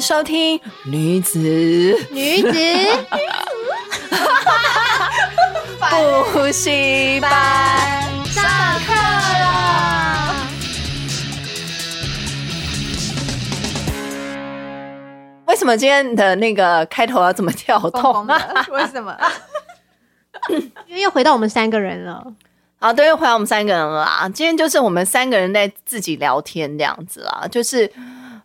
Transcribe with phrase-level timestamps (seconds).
[0.00, 1.38] 迎收听女子
[2.10, 2.52] 女子
[6.32, 7.30] 补习班
[8.24, 8.42] 上
[8.86, 10.36] 课了。
[15.44, 18.40] 为什么今天的那个开头要这么跳动啊？
[18.72, 19.14] 为什么？
[20.86, 22.24] 因为又回到我们三个人了。
[22.78, 24.26] 好，对，又回到我们三个人了啊。
[24.30, 27.92] 今天就是我们三个人在自己聊天这样子啊，就是。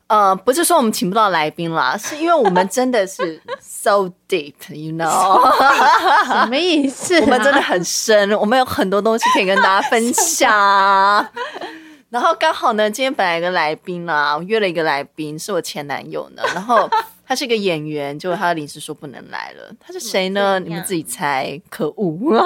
[0.08, 5.52] 呃，不是说我们请不到来宾啦， 是因为我们真的是 so deep，you know？
[6.26, 7.22] 什么意思啊？
[7.24, 11.28] 我们真的很深，我们有很多东西可以跟大家分享。
[12.12, 16.44] 然后刚好呢，今天本来有个来宾啦，我约了一个来宾，是我前男友呢。
[16.54, 16.90] 然后
[17.28, 19.70] 他是一个演员，结果他临时说不能来了。
[19.80, 20.60] 他是谁呢？
[20.60, 21.60] 你们自己猜。
[21.70, 22.40] 可恶！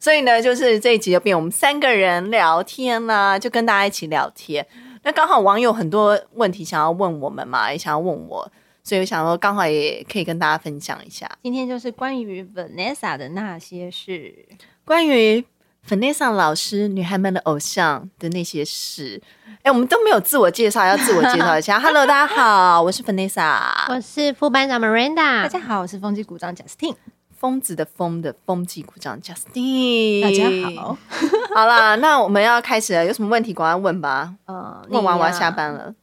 [0.00, 4.66] 所以呢，就是这一集就变我们三个人聊天啦，就跟大家一起聊天。
[5.02, 8.50] 那刚好网友很多问题想要问我们嘛，也想要问我，
[8.82, 11.30] 所以我想说刚好也可以跟大家分享一下。
[11.42, 14.48] 今天就是关于 Vanessa 的那些事，
[14.84, 15.44] 关于
[15.88, 19.22] Vanessa 老师女孩们的偶像的那些事。
[19.62, 21.78] 哎，我们都没有自我介绍，要自我介绍一下。
[21.80, 26.94] Hello，大家好，我是 Vanessa，我是副班长 Miranda，大家好，我是风纪股长 Justine。
[27.38, 30.98] 疯子的疯的风纪鼓掌 Justine，大家好，
[31.54, 34.34] 好啦，那我们要开始了，有什么问题赶快问吧。
[34.46, 35.94] 呃，问完我要下班了。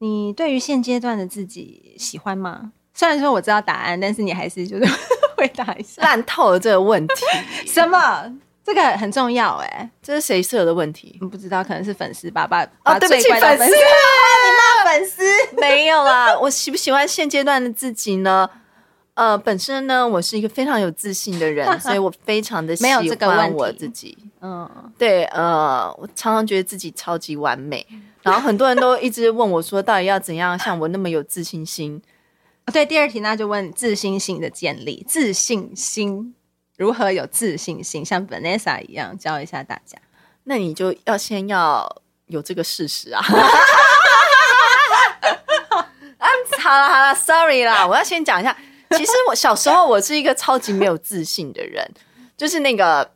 [0.00, 2.72] 你对于现阶段的自己喜欢吗？
[2.92, 4.84] 虽然说我知道答案，但是你还是就是
[5.38, 6.02] 回答一下。
[6.02, 7.14] 烂透了这个问题，
[7.66, 8.30] 什么？
[8.62, 11.18] 这个很重要哎、欸，这是谁设的问题？
[11.20, 12.46] 你不知道，可能是粉丝吧？
[12.46, 15.22] 把哦，对不起，粉丝，你骂粉丝
[15.58, 16.38] 没有啦。
[16.38, 18.48] 我喜不喜欢现阶段的自己呢？
[19.14, 24.18] 呃，本身呢，我是一个非常有自信的人，所以我非常的 喜欢我自己。
[24.40, 27.86] 嗯，对，呃，我常常觉得自己超级完美，
[28.22, 32.02] 然后很多人都一直问我说，到底要怎样像我那么有自信心？
[32.72, 36.34] 对，第二题那就问自信心的建立，自信心
[36.76, 39.96] 如何有自信心，像 Vanessa 一样教一下大家。
[40.42, 43.22] 那你就要先要有这个事实啊。
[46.18, 46.28] 啊，
[46.60, 48.56] 好了好了，Sorry 啦，我要先讲一下。
[48.96, 51.88] 其实我小时候我是一个超级没有自信的人，
[52.36, 53.10] 就是那个，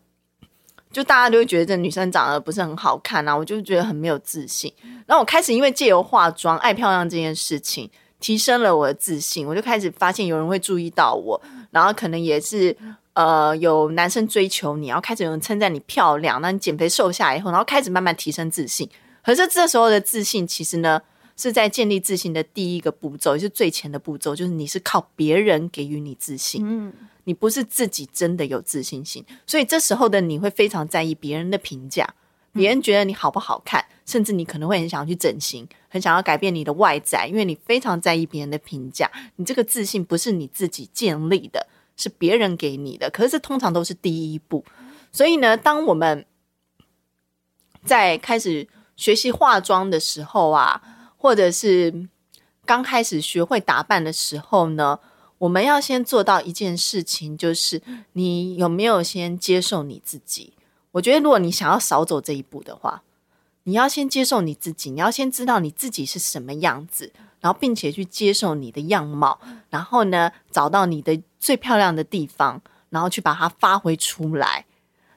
[0.92, 4.72] 就大家都会觉得这女生长得不是很好看啊，我就觉得很没有自信。
[5.06, 7.90] 然后我开始因为借由化妆、爱漂亮这件事情，
[8.20, 9.46] 提升了我的自信。
[9.46, 11.40] 我就开始发现有人会注意到我，
[11.70, 12.76] 然后可能也是
[13.14, 16.40] 呃有男生追求你，然后开始有人称赞你漂亮。
[16.40, 18.88] 那你减肥瘦下来以后，然后开始慢慢提升自信。
[19.24, 21.00] 可是这时候的自信，其实呢，
[21.40, 26.92] 是在建立自信的第一个步骤，也是最前的步骤，就是你是靠别人给予你自信，嗯，
[27.24, 32.12] 你不是自己真的有自信心，所以这时候的你会非常在意别人的评价，
[32.52, 44.64] 别人觉得你好不好看，甚至你可能会很想要去整形，很想要改变你的外在，因为你非常在意别人的评价，你这个自信不是你自己建立的，是别人给你的，可是这通常都是第一步，
[45.12, 46.26] 所以呢，当我们
[47.84, 48.66] 在开始
[48.96, 50.96] 学习化妆的时候啊。
[51.18, 52.08] 或者是
[52.64, 54.98] 刚开始学会打扮的时候呢，
[55.38, 60.54] 我们要先做到一件事情，就是你有没有先接受你自己？
[60.92, 63.02] 我觉得，如果你想要少走这一步的话，
[63.64, 74.64] 你要先接受你自己，你要先知道你自己是什么样子，然后并且去接受你的样貌，然后呢，找到你的最漂亮的地方，然后去把它发挥出来，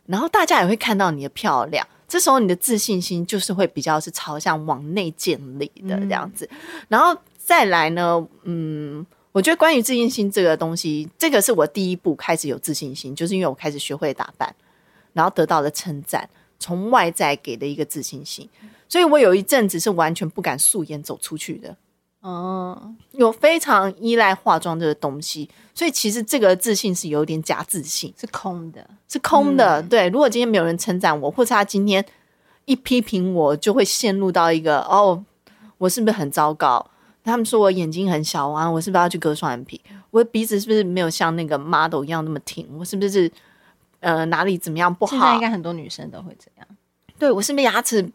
[0.05, 1.87] 然后大家也会看到你的漂亮。
[2.11, 6.49] 这时候你的自信心就是会比较是朝向往内建立的这样子，
[6.89, 14.53] 然后再来呢，嗯，我觉得关于自信心这个东西，这个是我第一步开始有自信心，就是因为我开始学会打扮，
[15.13, 16.29] 然后得到了称赞，
[16.59, 18.49] 从外在给的一个自信心，
[18.89, 21.77] 所以我有一阵子是完全不敢素颜走出去的。
[22.19, 29.81] 哦，有非常依赖化妆这个东西，所以其实这个自信是有点假自信，是空的，是空的。
[29.81, 32.05] 嗯、对，如果今天没有人称赞我，或者他今天
[32.65, 35.23] 一批评我，就会陷入到一个哦，
[35.77, 36.85] 我是不是很糟糕？
[37.23, 39.79] 他们说我眼睛很小啊，我是不是要去割双眼皮？
[40.09, 42.67] 我的鼻子是不是没有像那个 model 一样那么挺？
[42.77, 43.31] 我是不是
[43.99, 45.11] 呃哪里怎么样不好？
[45.11, 46.67] 现在应该很多女生都会这样。
[47.17, 48.11] 对，我是不是牙齿？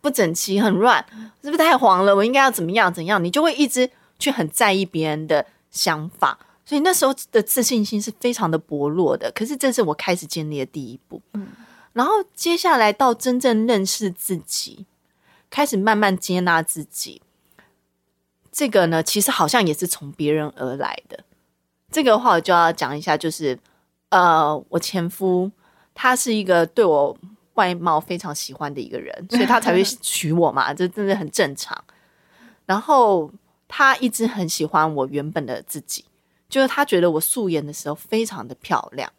[0.00, 1.04] 不整齐，很乱，
[1.42, 2.14] 是不是太黄了？
[2.14, 2.92] 我应该要怎么样？
[2.92, 3.22] 怎样？
[3.22, 9.32] 你就会一直去很在意别人的想法，所以那时候的自信心是非常的薄弱的。
[9.32, 11.48] 可是这是我开始建立的第一步，嗯，
[11.94, 14.84] 然后接下来到真正认识自己，
[15.48, 17.22] 开始慢慢接纳自己，
[18.52, 21.24] 这个呢，其实好像也是从别人而来的。
[21.90, 23.58] 这个话我就要讲一下，就是
[24.10, 25.50] 呃，我前夫
[25.94, 27.16] 他是一个对我。
[27.56, 31.74] 外貌非常喜欢的一个人， 所以他才会娶我嘛，这真的很正常。
[32.66, 33.32] 然后
[33.66, 36.04] 他一直很喜欢我原本的自己，
[36.48, 39.10] 就是他觉得我素颜的时候非常的漂亮。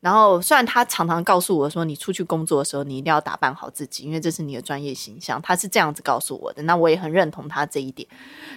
[0.00, 5.40] 然后虽然他常常告诉我说，你出去工作的时候，你一定要打扮好自己，因为这是你的专业形象。
[5.40, 8.08] 他是这样子告诉我的，那我也很认同他这一点。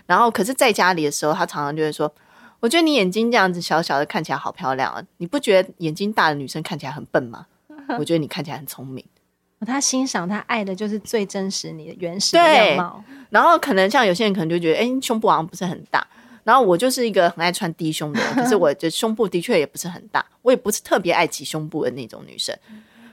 [0.07, 2.11] 然后可是在家里的时候，他常常就会说，
[2.59, 5.03] 我觉得你眼睛这样子小小的，看起来好漂亮啊！
[5.17, 7.45] 你不觉得眼睛大的女生看起来很笨吗？
[7.99, 9.05] 我觉得你看起来很聪明。
[9.67, 13.03] 他欣赏他爱的就是最真实你的原始的样貌。
[13.29, 16.05] 然后可能像有些人可能就觉得，哎，胸部好像不是很大。
[16.45, 22.57] 然后我就是一个很爱穿低胸的人，可是 我的胸部的确也不是很大，我也不是特别爱挤胸部的那种女生。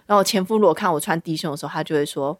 [0.06, 2.38] 然后前夫如果看我穿低胸的时候，他就会说：“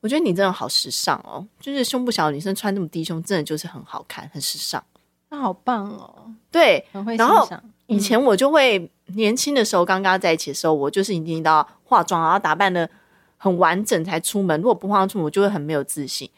[0.00, 4.84] 我觉得你真的好时尚哦，就是胸部小的女生穿那么低胸，真的就是很好看，很时尚。”
[5.30, 6.86] 那好棒哦，对，
[7.16, 7.48] 然后。
[7.88, 12.90] 以前我就会年轻的时候，刚刚在一起的时候，我就是一定要化妆，然后打扮的
[13.36, 14.60] 很完整才出门。
[14.60, 16.28] 如果不化妆出门，我就会很没有自信。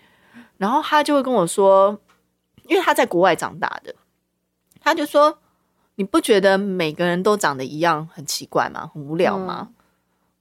[0.58, 1.98] 然后他就会跟我说，
[2.68, 3.94] 因为他在国外长大的，
[4.80, 5.40] 他就说
[5.96, 8.88] ：“你不觉得每个人都长得一样很奇怪吗？
[8.94, 9.74] 很无聊吗？”嗯、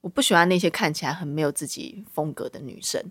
[0.02, 3.02] 我不喜欢那些看起来很没有自己风格的女生。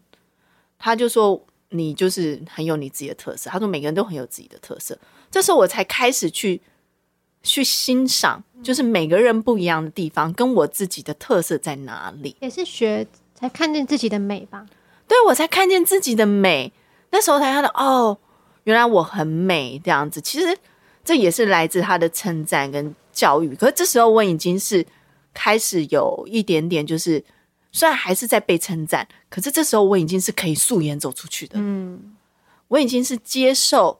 [0.80, 4.98] 他就说：“你就是很有你自己的特色。”他说：“每个人都很有自己的特色。”
[5.30, 6.62] 这时候我才开始去。
[7.44, 12.36] 去欣赏，就是每个人不一样的地方，跟我自己的特色在哪里？
[12.42, 14.66] 也是学才看见自己的美吧？
[15.08, 16.74] 对，我才看见自己的美，
[17.12, 18.18] 那时候才看到哦，
[18.68, 20.22] 原来我很美这样子。
[20.22, 20.58] 其实
[21.04, 23.56] 这也是来自他的称赞跟教育。
[23.56, 24.86] 可是这时候我已经是
[25.34, 27.24] 开始有一点点，就是
[27.72, 31.54] 虽然还是在被称赞，可是这时候我已经是可以素颜走出去的。
[31.56, 32.16] 嗯，
[32.68, 34.00] 我已经是接受。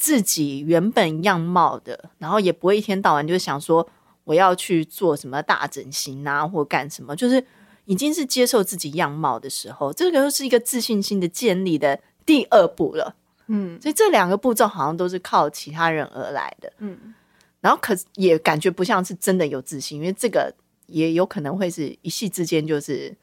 [0.00, 3.84] 自己原本样貌的，然后也不会一天到晚就想说
[4.22, 7.44] 我要去做什么大整形啊，或干什么，就是
[7.84, 13.16] 已经是接受自己样貌的时候，这个就是一个自信心的建立的第二步了。
[13.48, 16.72] 嗯，所以这两个步骤好像都是靠其他人而来的。
[16.78, 17.14] 嗯，
[17.60, 20.54] 然后可也感觉不像是真的有自信，因为这个
[20.86, 23.14] 也有可能会是一夕之间，就是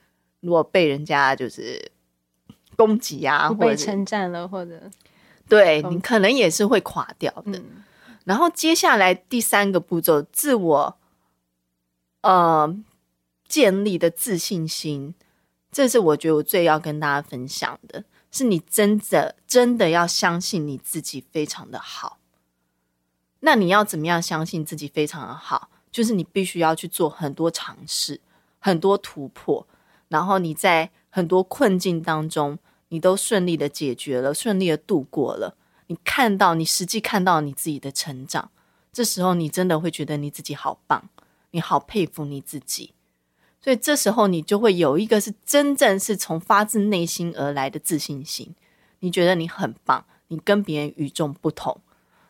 [0.42, 1.92] 如果被人家就是
[2.76, 4.92] 攻击啊，或者被称赞了，或者。
[5.48, 7.60] 对，你可能也是会垮掉的。
[7.60, 7.84] 嗯、
[8.24, 10.98] 然后接下来第三个步骤，自我
[12.22, 12.76] 呃
[13.48, 15.14] 建立的自信心，
[15.72, 18.04] 这是我觉得我最要跟大家分享的，
[18.36, 22.20] 是你真的真的要相信你自己非常的好。
[23.40, 25.70] 那你要怎么样相信自己非常的好？
[25.92, 28.20] 就是你必须要去做很多尝试，
[28.60, 29.66] 很多突破，
[30.10, 32.60] 然后你在很多困境当中。
[32.90, 35.58] 你都顺利的解决了，顺利的度过了。
[35.88, 38.52] 你看到，你实际看到你自己的成长，
[38.94, 41.10] 这时候你真的会觉得你自己好棒，
[41.50, 42.94] 你好佩服你自己。
[43.66, 48.54] 所以这时候你就会有一个是真正是从发自内心而来的自信心。
[49.00, 51.82] 你觉得你很棒，你跟别人与众不同。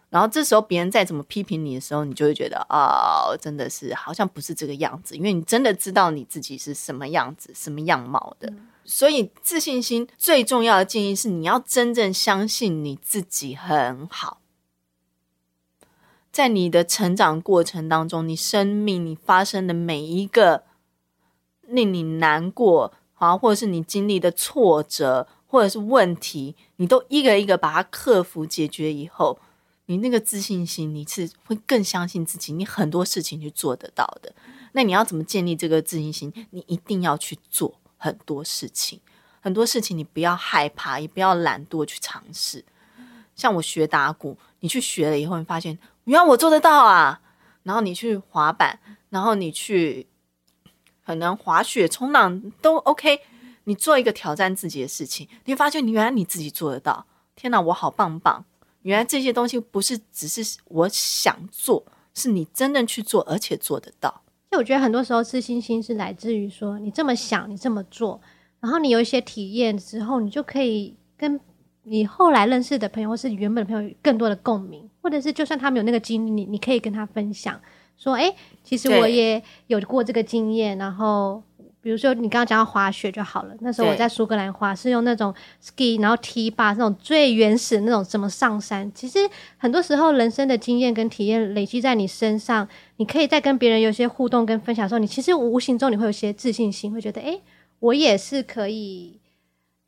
[0.10, 8.48] 然后这时候别人再怎么批评你的时候，你就会觉得啊、哦，真的是好像不是这个样子，因为你真的知道你自己是什么样子、什么样貌的。
[8.50, 14.40] 嗯所以，自信心最重要的建议是，你要真正相信你自己很好。
[16.31, 20.64] 在你的成长过程当中，你生命你发生的每一个
[21.68, 29.40] 令你难过啊，或者是你经历的挫折，或者是问题，你都一个一个把它克服解决以后，
[29.86, 34.34] 你那个自信心，你是会更相信自己，你很多事情去做得到的。
[34.74, 36.34] 那你要怎么建立这个自信心？
[36.52, 37.76] 你一定要去做。
[37.98, 39.00] 很多事情，
[39.42, 42.64] 很多事情你不要害怕，也不要懒惰去尝试。
[43.36, 47.22] 像我学打鼓，你去学了以后，你发现原来我做得到啊。
[47.64, 48.80] 然后你去滑板，
[49.10, 50.06] 然后你去
[51.06, 53.19] 可能滑雪、冲浪都 OK。
[53.66, 57.06] 你做一个挑战自己的事情，你会发现你原来你自己做得到。
[57.35, 58.45] 天哪，我好棒棒！
[58.83, 61.83] 原来这些东西不是只是我想做，
[62.14, 64.21] 是你真正去做，而且做得到。
[64.52, 68.21] 就我觉得很多时候自信心是来自于说你这么想，你这么做，
[68.59, 71.40] 然后你有一些体验之后，你就可以跟
[71.81, 77.59] 你后来认识的朋友或是原本的朋友更多的共鸣，或者是就算他没有那个经历，你你可以跟他分享
[77.97, 81.42] 说，哎、欸，其实我也有过这个经验，然后。
[81.81, 85.31] 比如说你刚刚讲到滑雪就好了，那时候我在苏格兰滑是用那种
[85.64, 88.92] ski，然后 T 把那种最原始的那种怎么上山。
[88.95, 89.19] 其实
[89.57, 97.40] 很多时候人生的经验跟体验累积在你身上，你可以在跟别人有些互动跟分享的时候，你其实无形中你会有些自信心，会觉得诶，
[97.78, 99.19] 我也是可以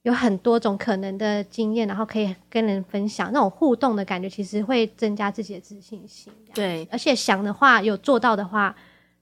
[0.08, 6.32] 有很多种可能的经验，然后可以跟人分享那种互动的感觉，其实会增加自己的自信心。
[6.54, 8.76] 对，而且想的话有做到的话。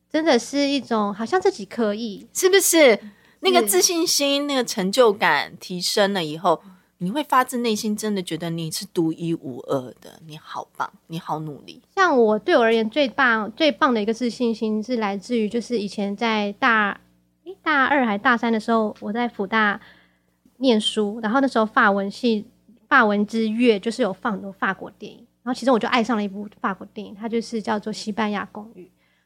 [0.07, 2.97] 真的是一种好像自己可以，是不是？
[3.41, 6.61] 那个自信心、那个成就感提升了以后，
[6.99, 11.81] 你会发自内心真的觉得你是独一无二的，你好棒，你好努力。
[11.95, 16.97] 像我对我而言最棒最棒的一个自信心是来自于，就是以前在大
[17.43, 19.81] 诶大二还大三的时候，我在辅大
[20.57, 22.45] 念书，然后那时候法文系
[22.87, 28.83] 法文之月就是有放很多法国电影，然后其中我就爱上了一部法国电影，它就是叫做《西班牙公寓》，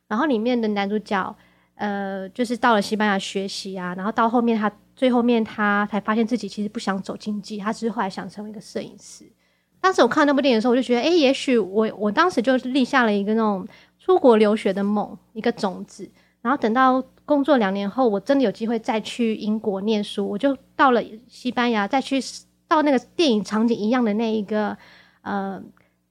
[0.08, 1.36] 然后里面的男主角
[1.76, 4.72] 呃就是到了西班牙学习啊，然后到后面他。
[5.00, 9.24] 最后面，他才发现自己其实不想走经济，他只是后来想成为一个摄影师。
[9.80, 13.66] 当时我看那部电影的时候，我就觉得，哎、也许我我当时就立下了一个那种
[13.98, 16.12] 出国留学的梦，一个种子。
[16.42, 22.20] 然后等到工作两年后，我真的有机会再去英国念书，我就到了西班牙，再去
[22.68, 24.76] 到那个电影场景一样的那一个
[25.22, 25.62] 呃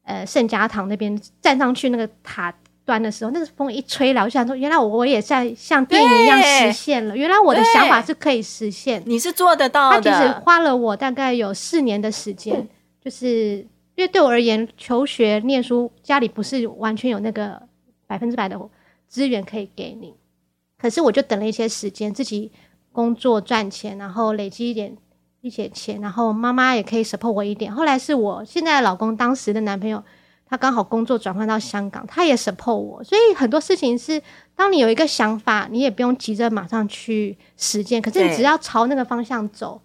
[0.05, 2.55] 呃圣家堂那边站上去那个塔。
[2.89, 7.15] 端的时候，那个风一吹来，我想说，原来我我也在像电影一样实现了。
[7.15, 10.01] 原来我的想法是可以实现，你是做得到的。
[10.01, 12.67] 他其实花了我大概有四年的时间，
[13.05, 13.59] 就是
[13.95, 17.61] 因为对我而言，求学念书家里不是完全有那个
[18.07, 18.59] 百分之百的
[19.07, 20.15] 资源可以给你，
[20.81, 22.51] 可是我就等了一些时间，自己
[22.93, 24.97] 工作赚钱，然后累积一点
[25.41, 27.73] 一些钱，然后妈妈也可以 support 我一点。
[27.73, 30.03] 后来是我现在的老公当时的男朋友。
[30.51, 34.23] 他刚好工作转换到香港，他也 support 我，所以很多事情是，
[34.57, 39.79] 当你有一个想法，你也不用急着马上去实践，可是你只要朝那个方向走，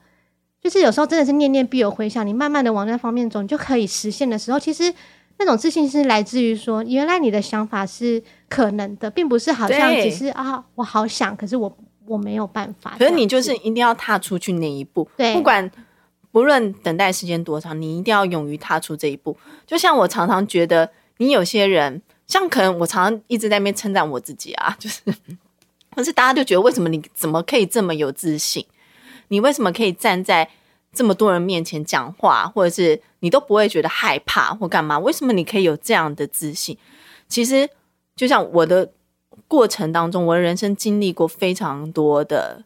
[0.62, 4.94] 就是有时候真的是念念必有回响，你慢慢的往那方面走，你就可以实现的时候，其实
[5.38, 15.72] 那种自信是来自于说，原来你的想法是可能的，并不是好像只是啊，我好想，可是我我没有办法，可是你就是一定要踏出去那一步，对，不管。
[16.32, 19.38] 不论等待时间多长，你一定要勇于踏出这一步。
[19.68, 25.00] 就像我常常觉得，你有些人，像可能我常常一直在那边称赞我自己啊， 就是，
[25.96, 28.66] 可是大家就觉得，为什么你怎么可以这么有自信？
[29.28, 30.50] 你为什么可以站在
[30.92, 34.98] 这么多人面前讲话，或者是你都不会觉得害怕或干嘛？
[34.98, 36.76] 为什么你可以有这样的自信？
[37.28, 37.70] 其实，
[38.16, 38.92] 就像我的
[39.48, 42.64] 过程当中，我的人生经历过非常多的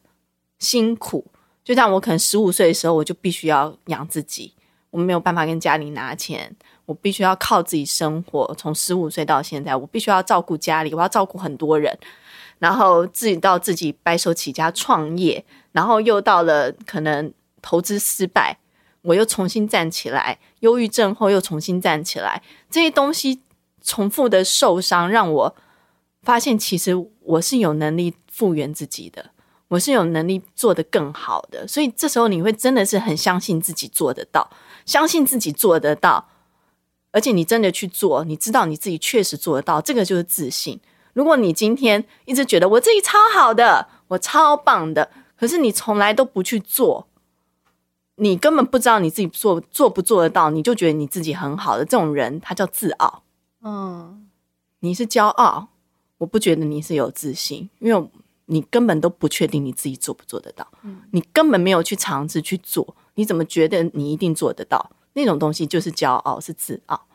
[0.60, 1.26] 辛苦。
[1.64, 4.54] 就像我可能十五岁的时候，我就必须要养自己，
[4.90, 8.56] 我没有办法跟家里拿钱，我必须要靠自己生活。
[8.58, 11.98] 从十五岁到现在，我必须要照顾家里，我要照顾很多人，
[12.60, 18.58] 然后自己到自己白手起家创业，然后又到了可能投资失败，
[19.02, 23.42] 我又重新站起来，忧郁症后又重新站起来，这些东西
[23.84, 25.56] 重复的受伤，让我
[26.22, 29.32] 发现其实我是有能力复原自己的。
[29.70, 34.50] 我是有能力做得更好的，所以这时候你会真的是很相信自己做得到，
[34.86, 36.30] 相信自己做得到，
[37.12, 40.80] 而且你真的去做，你知道你自己确实做得到，这个就是自信。
[41.12, 47.06] 如果你今天一直觉得我自己超好的，我超棒的，可是你从来都不去做，
[48.16, 53.24] 你根本不知道你自己做做不做得到，你就觉得你自己很好的这种人，他叫自傲。
[53.62, 54.28] 嗯，
[54.80, 55.70] 你是骄傲，
[56.18, 58.10] 我不觉得你是有自信，因为。
[58.50, 64.90] 你根本都不确定你自己做不做得到，嗯，你根本没有去尝试去做，你怎么觉得你一定做得到？
[65.12, 67.08] 那种东西就是骄傲，是自傲。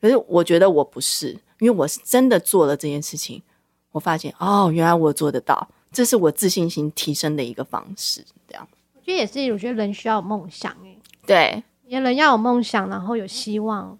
[0.00, 3.42] 可是我觉得我不是，因为我是真的做了这件事情，
[3.90, 8.24] 我发现哦，原来我做得到，这是我自信心提升的一个方式。
[8.46, 13.98] 这样，我觉得也是，我觉得人需要有梦想，哎，对，人要有梦想，然后有希望，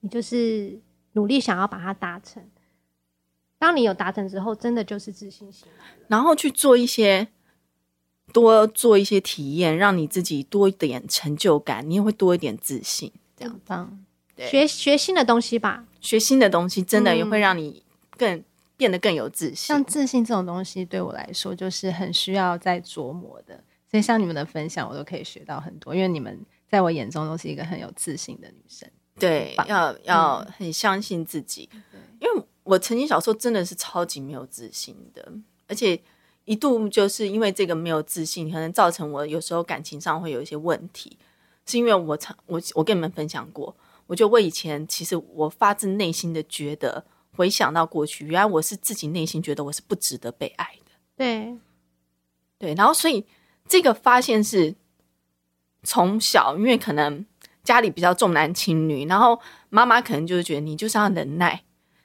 [0.00, 0.76] 你就是
[1.12, 2.42] 努力想要把它达成。
[3.58, 5.68] 当你有达成之后，真的就是自信心。
[6.08, 7.28] 然后去做一些，
[8.32, 13.12] 多做一些体验，让你自己多一点成就感，你也会多一点自信。
[13.36, 14.04] 这样棒，
[14.34, 17.84] 对，学学新的东西吧，学新的东西真的也会让你
[18.16, 18.44] 更、嗯、
[18.76, 19.56] 变得更有自信。
[19.56, 23.62] 像自信这种东西，对我来说就是很需要再琢磨的。
[23.88, 28.88] 所以像你们的分享，我都可以学到很多，因为你们在我眼中都是一个很有自信的女生。
[29.28, 32.42] 对，要要很相信自己，嗯、因为。
[32.64, 35.32] 我曾经小时候真的是超级没有自信的，
[35.66, 36.00] 而且
[36.44, 41.18] 一度就是因为这个没有自信，可能造成我有时候感情上会有一些问题。
[41.66, 43.74] 是因为我常我我跟你们分享过，
[44.06, 50.92] 我觉得我以前其实我发自内心的觉得，回想到过去，原来我是自己内心觉得我是不值得被爱的。
[51.16, 51.58] 对，
[52.58, 53.26] 对，然后所以
[53.66, 54.76] 这个发现是
[55.82, 57.26] 从小，因为可能
[57.64, 59.40] 家里比较重男轻女，然后
[59.70, 61.62] 妈妈可能就是觉得你就是要忍耐。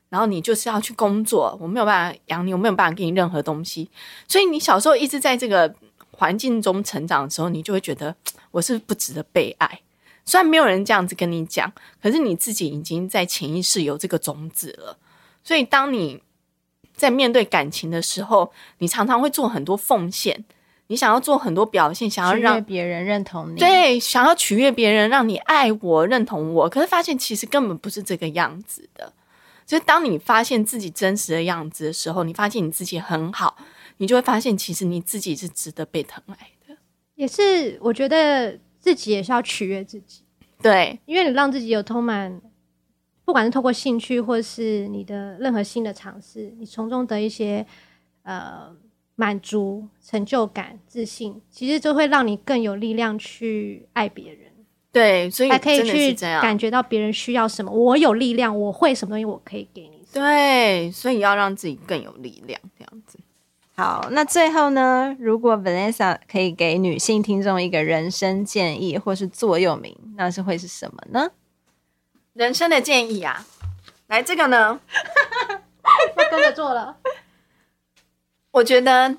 [0.10, 3.90] 然后你就是要去工作，我没有办法养你，我没有办法给你任何东西，
[4.26, 5.76] 所以你小时候一直在这个
[6.12, 8.16] 环境中成长的时候，你就会觉得
[8.52, 9.82] 我是不值得被爱。
[10.24, 11.70] 虽然没有人这样子跟你讲，
[12.02, 14.98] 可是你自己已经在潜意识有这个种子了。
[15.44, 16.24] 所以当你
[16.96, 20.46] 在面对感情的时候，你常常会做很多奉献，
[20.88, 26.70] 你想要做很多表现，想要让别人认同你，对，想要取悦别人，让你爱我、认同我。
[26.70, 29.14] 可是发现其实根本不是这个样子的。
[29.66, 33.58] 就是当你发现自己真实的样子的时候，你发现你自己很好，
[33.98, 36.78] 你就会发现其实你自己是值得被疼爱的。
[37.16, 40.22] 也是，我觉得自己也是要取悦自己。
[40.62, 42.42] 对，因为你让自己有充满，
[43.26, 47.66] 不管是透过兴趣，或是你的任何新的尝试，你从中得一些
[48.24, 48.74] 呃
[49.18, 54.52] 满足、成就感、自信，其实就会让你更有力量去爱别人。
[54.92, 60.06] 对，所以还可以去感觉到别人需要什么，我有力量，我会什么东西，我可以给你。
[60.14, 63.18] 对，所以要让自己更有力量，这样子。
[63.76, 65.16] 好，那最后呢？
[65.20, 71.32] 如果 Vanessa 可以给女性听众一个人生建议或是座右铭，那是会是什么呢？
[72.34, 73.46] 人生的建议啊，
[74.08, 74.80] 来这个呢，
[76.16, 76.98] 我跟着做了。
[78.58, 79.16] 我觉得，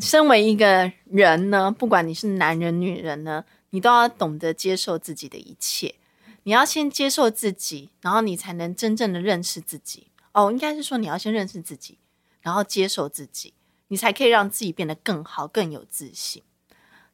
[0.00, 5.94] 身为一个人呢，不管你是男人女人呢，你都要懂得接受自己的一切。
[6.42, 10.08] 你要先接受自己，然后你才能真正的认识自己。
[10.32, 11.98] 哦，应该是说你要先认识自己，
[12.40, 13.54] 然后接受自己。
[13.86, 16.42] 你才可以让自己变得更好、更有自信。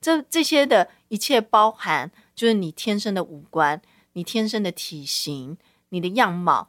[0.00, 3.83] 这这些的一切包含，就是你天生的五官、
[4.14, 5.59] 你天生的体型、
[5.90, 6.69] 你的样貌。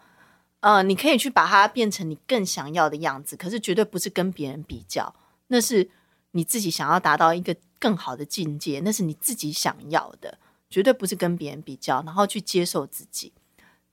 [0.59, 5.13] 呃，你可以去把它变成你更想要的样子，可是绝对不是跟别人比较。
[5.47, 5.89] 那是
[6.31, 12.01] 你自己想要达到一个更好的境界，那是你自己想要的，绝对不是跟别人比较。
[12.05, 13.31] 然后去接受自己，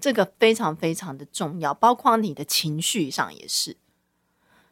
[0.00, 3.76] 这个非常非常的重要，包括你的情绪上也是。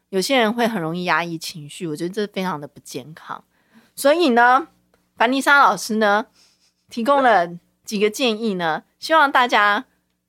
[0.09, 3.43] 有些人会很容易压抑情绪，我觉得这非常的不健康。
[3.95, 4.67] 所以呢，
[5.15, 6.25] 凡妮莎老师呢
[6.89, 9.85] 提供了几个建议呢，希望大家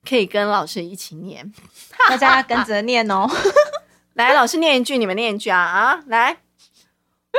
[0.08, 1.52] 可以跟老师一起念，
[2.08, 3.28] 大家跟着念哦。
[4.14, 6.04] 来，老师念一句，你们念一句啊啊！
[6.06, 6.36] 来，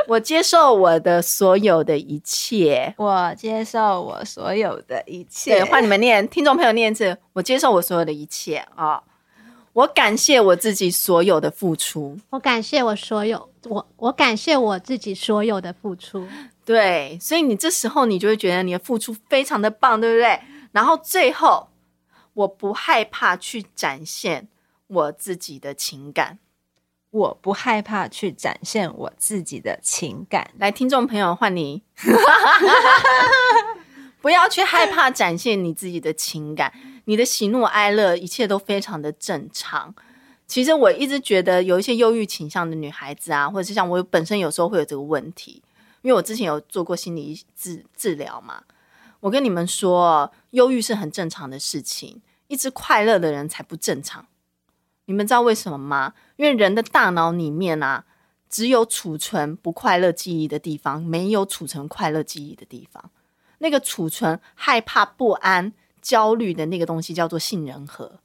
[0.08, 5.60] 我接受我的所有的一切，我接受我所有的一切。
[5.60, 8.96] 对，换你们念，听众朋友念一次，我接受我所有的一切啊。
[8.96, 9.02] 哦
[9.76, 12.18] 我感谢我自己所有的付出。
[12.30, 16.26] 我感谢我所有，我我感谢我自己所有的付出。
[16.64, 20.40] 对，所以你这时候你就会觉得你的付出非常的棒，对不对？
[20.72, 21.68] 然后最后，
[22.36, 24.48] 我不害怕去展现
[24.86, 26.38] 我自己的情感。
[27.10, 30.50] 我不害怕去展现我自己的情感。
[30.58, 31.82] 来，听众朋友，换你，
[34.20, 36.70] 不要去害怕展现你自己的情感。
[37.06, 39.94] 你的喜怒哀乐，一切都非常的正常。
[40.46, 45.62] 其实我一直觉得，有一些忧郁倾向的女孩子啊，或者是像我本身有时候会有这个问题，
[46.02, 48.62] 因为我之前有做过心理治治疗嘛。
[49.26, 54.26] 我跟你们说，忧郁是很正常的事情，一直快乐的人才不正常。
[55.06, 56.14] 你们知道为什么吗？
[56.36, 58.04] 因为人的大脑里面啊，
[58.48, 63.10] 只有储存不快乐记忆的地方，没有储存快乐记忆的地方。
[63.58, 65.72] 那个储存害怕不安。
[66.02, 68.20] 焦虑的那个东西叫做杏仁核，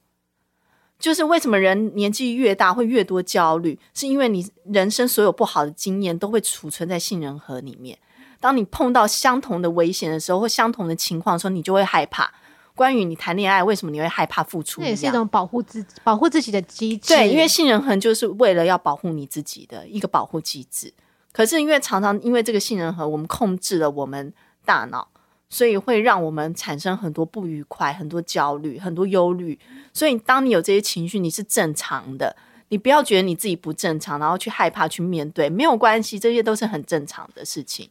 [1.00, 7.98] 就是为什么人年纪越大会越多焦虑，是因为你人生所有不好的经验都会储存在杏仁核里面。
[8.42, 12.28] 当你碰到相同的危险的时候，或相同的情况的时候，你就会害怕。
[12.74, 14.80] 关于你谈恋爱，为什么你会害怕付出？
[14.80, 17.14] 这也是一种保护自己保护自己的机制。
[17.14, 20.92] 对，因为杏仁核就是为了要保护你自己的一个保护机制。
[21.32, 25.08] 可是因为常常因为这个杏仁核，我们控制了我们大脑。
[25.54, 29.58] 所以会让我们产生很多不愉快、很多焦虑、很多忧虑。
[29.92, 32.34] 所以当你有这些情绪，你是正常的。
[32.70, 37.86] 你不要觉得你自己不正常，然后去害怕去面对，没有关系，这些都是很正常的事情。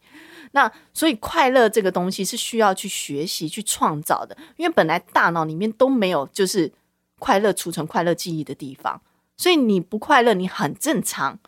[0.52, 6.72] 那所以快乐这个东西是需要去学习、去创造的，因为本来大脑里面都没有就是
[7.20, 9.02] 快乐储存快乐记忆的地方，
[9.38, 11.40] 所以你不快乐，你很正常。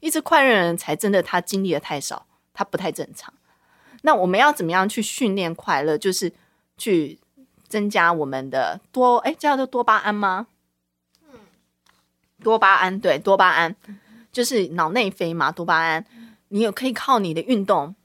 [0.00, 3.32] 一直快乐的人才真的他经历的太少，他不太正常。
[4.02, 5.98] 那我们要怎么样去训练快乐？
[5.98, 6.32] 就是
[6.76, 7.18] 去
[7.66, 10.46] 增加我们的多哎，叫做多巴胺吗？
[11.32, 11.40] 嗯，
[12.42, 13.74] 多巴胺对，多巴胺
[14.30, 15.50] 就是脑内啡嘛。
[15.50, 16.04] 多巴胺，
[16.48, 17.96] 你有可以靠你的运动，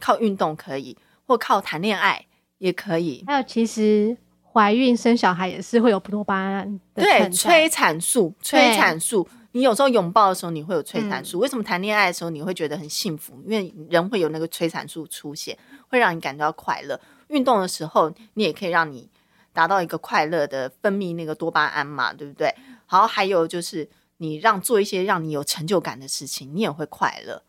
[0.00, 2.26] 靠运动可以，或靠谈恋爱
[2.58, 3.22] 也可以。
[3.26, 4.16] 还有，其实
[4.52, 9.28] 怀孕生小孩也是会有多巴胺，对，催产素，催产素。
[9.52, 11.38] 你有时候拥抱的时候，你会有催产素。
[11.38, 13.42] 嗯、为什么谈恋爱的时候你会觉得很幸福？
[13.44, 15.58] 因为人会有那个催产素出现，
[15.88, 17.00] 会让你感觉到快乐。
[17.26, 19.08] 运动的时候，你也可以让你
[19.52, 22.54] 达到一个快乐的分泌那个多巴胺嘛，对不对？
[22.86, 27.42] 好，还有就是你让做一些让你有成就感的事情，你也会快乐。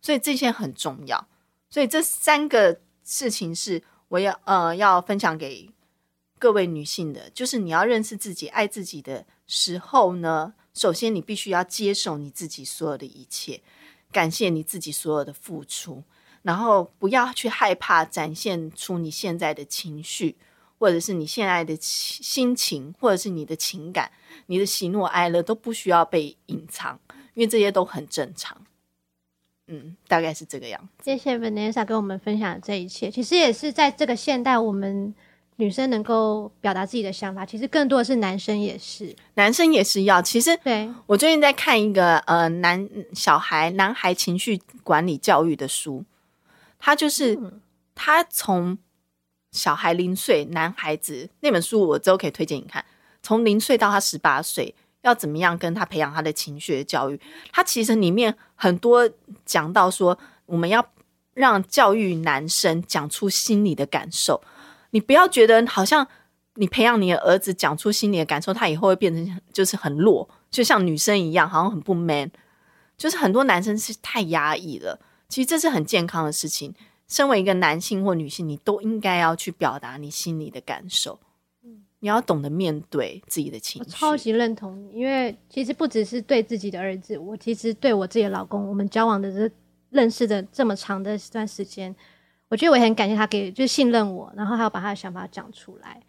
[0.00, 1.26] 所以这些很重要。
[1.70, 5.70] 所以这三个事情是我要呃要分享给
[6.38, 10.54] 各位女性的，就是你要认识自己、爱自己的时候呢。
[10.74, 13.60] 首先，你必须要接受你自己所有的一切。
[14.12, 16.04] 感谢你自己所有的付出，
[16.42, 20.36] 然后不要去害怕展现出你现在的情绪，
[20.78, 24.12] 或者是你现在的心情，或者是你的情感，
[24.46, 27.00] 你的喜怒哀乐都不需要被隐藏，
[27.34, 28.64] 因为这些都很正常。
[29.68, 31.04] 嗯，大概是这个样子。
[31.04, 35.14] 谢谢 Vanessa 跟我们分享这一切，其实也是在这个现代，我们
[35.56, 40.22] 女生能够表达自己的想法，其实更多的是男生也是，男生也是要。
[40.22, 46.04] 其实，对我最近在看一个呃男小孩男孩情绪管理教育的书，
[46.78, 47.60] 他就是、嗯、
[47.94, 48.78] 他从
[49.52, 52.84] 小孩零岁男孩子那本书，我之后可以推荐你看，
[53.22, 54.74] 从零岁到他十八岁。
[55.08, 57.20] 要怎么样跟他培养他的情绪的教育？
[57.50, 59.08] 他其实里面很多
[59.44, 60.16] 讲到说，
[60.46, 60.86] 我们要
[61.34, 64.40] 让教育男生讲出心里的感受。
[64.90, 66.06] 你不要觉得好像
[66.54, 72.30] 你培养你的儿子讲出心里的感受，他以后会变成就是很弱，就像女生一样，好像很不 man。
[72.96, 76.74] 就是很多男生是太压抑了，其实这是很健康的事情。
[77.06, 81.18] 身为一个男性或女性，你都应该要去表达你心里的感受。
[82.00, 83.88] 你要懂得面对自己的情绪。
[83.88, 89.52] 我超级认同你，因为其实不只是对自己的儿子，我其实对我自己的老公，我们交往的这
[89.90, 91.94] 认识的这么长的一段时间，
[92.48, 96.00] 我觉得我也很感谢他给就信任我，然后还有把他的想法讲出来。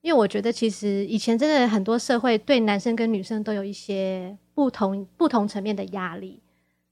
[0.00, 6.40] 因为我觉得其实以前真的很多社会对男生跟女生都有一些不同不同层面的压力，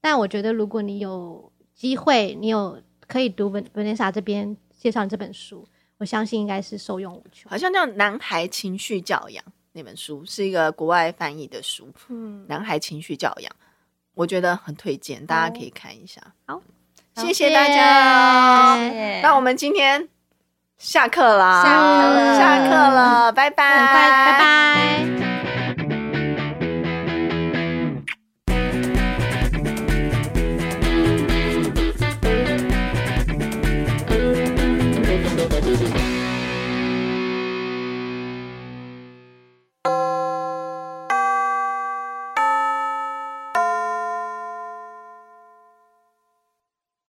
[0.01, 5.65] 但我觉得如果你有机会，你有可以读 Vanessa 这边介绍这本书。
[5.97, 7.49] 我相信应该是受用无穷。
[7.49, 11.91] 好像叫《男孩情绪教养》那本书是一个国外翻译的书。
[12.09, 13.51] 嗯，《男孩情绪教养》，
[14.13, 16.21] 我觉得很推荐，大家可以看一下。
[16.45, 16.61] 好，
[17.15, 18.75] 谢谢大家。
[19.21, 20.07] 那我们今天
[20.77, 25.56] 下课啦，下课了，下课了，拜拜，拜拜。